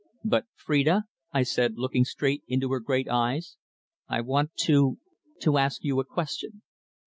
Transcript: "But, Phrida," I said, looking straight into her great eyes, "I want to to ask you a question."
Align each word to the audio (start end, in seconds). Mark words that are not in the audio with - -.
"But, 0.23 0.47
Phrida," 0.55 1.03
I 1.31 1.43
said, 1.43 1.77
looking 1.77 2.05
straight 2.05 2.41
into 2.47 2.71
her 2.71 2.79
great 2.79 3.07
eyes, 3.07 3.57
"I 4.09 4.21
want 4.21 4.55
to 4.61 4.97
to 5.41 5.59
ask 5.59 5.83
you 5.83 5.99
a 5.99 6.05
question." 6.05 6.63